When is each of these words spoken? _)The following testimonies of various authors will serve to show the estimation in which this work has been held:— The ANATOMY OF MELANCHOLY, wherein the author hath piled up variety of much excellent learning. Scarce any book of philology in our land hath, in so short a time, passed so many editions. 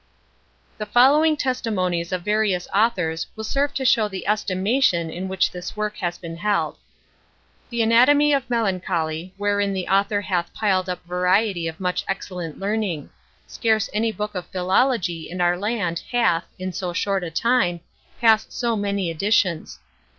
_)The 0.79 0.87
following 0.87 1.37
testimonies 1.37 2.11
of 2.11 2.23
various 2.23 2.67
authors 2.73 3.27
will 3.35 3.43
serve 3.43 3.71
to 3.75 3.85
show 3.85 4.07
the 4.07 4.27
estimation 4.27 5.11
in 5.11 5.27
which 5.27 5.51
this 5.51 5.75
work 5.77 5.97
has 5.97 6.17
been 6.17 6.37
held:— 6.37 6.79
The 7.69 7.83
ANATOMY 7.83 8.33
OF 8.33 8.49
MELANCHOLY, 8.49 9.35
wherein 9.37 9.73
the 9.73 9.87
author 9.89 10.21
hath 10.21 10.55
piled 10.55 10.89
up 10.89 11.05
variety 11.05 11.67
of 11.67 11.79
much 11.79 12.03
excellent 12.07 12.57
learning. 12.57 13.11
Scarce 13.45 13.91
any 13.93 14.11
book 14.11 14.33
of 14.33 14.47
philology 14.47 15.29
in 15.29 15.39
our 15.39 15.55
land 15.55 16.01
hath, 16.11 16.45
in 16.57 16.73
so 16.73 16.93
short 16.93 17.23
a 17.23 17.29
time, 17.29 17.79
passed 18.19 18.51
so 18.51 18.75
many 18.75 19.11
editions. 19.11 19.77